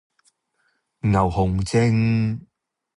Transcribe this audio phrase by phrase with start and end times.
[1.01, 2.39] 牛熊證